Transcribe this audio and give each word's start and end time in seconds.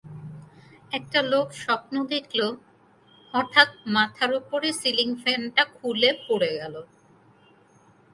একটা 0.91 1.19
লোক 1.31 1.47
স্বপ্ন 1.63 1.93
দেখল, 2.13 2.39
হঠাৎ 3.33 3.69
মাথার 3.87 4.31
উপর 4.33 4.59
সিলিং 4.79 5.09
ফ্যানটা 5.23 5.63
খুলে 5.77 6.09
পড়ে 6.27 6.51
গেল। 6.59 6.75